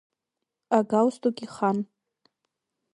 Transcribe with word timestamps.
Агалстук 0.77 1.37
ихан. 1.45 1.77